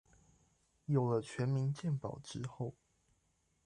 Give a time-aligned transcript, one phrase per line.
[0.85, 2.73] 有了全民健保之後